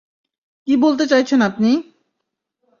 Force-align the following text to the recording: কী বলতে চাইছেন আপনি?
কী 0.67 0.73
বলতে 0.77 1.03
চাইছেন 1.07 1.39
আপনি? 1.41 1.71